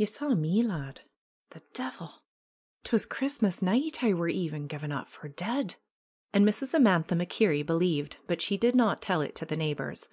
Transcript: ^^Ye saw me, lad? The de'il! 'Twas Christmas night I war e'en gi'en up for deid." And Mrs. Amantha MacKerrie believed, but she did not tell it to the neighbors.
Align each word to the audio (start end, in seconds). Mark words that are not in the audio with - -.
^^Ye 0.00 0.08
saw 0.08 0.34
me, 0.34 0.64
lad? 0.64 1.02
The 1.50 1.62
de'il! 1.74 2.24
'Twas 2.82 3.06
Christmas 3.06 3.62
night 3.62 4.02
I 4.02 4.12
war 4.12 4.28
e'en 4.28 4.66
gi'en 4.66 4.90
up 4.90 5.08
for 5.08 5.28
deid." 5.28 5.76
And 6.32 6.44
Mrs. 6.44 6.74
Amantha 6.74 7.14
MacKerrie 7.14 7.64
believed, 7.64 8.16
but 8.26 8.42
she 8.42 8.56
did 8.58 8.74
not 8.74 9.00
tell 9.00 9.20
it 9.20 9.36
to 9.36 9.46
the 9.46 9.56
neighbors. 9.56 10.08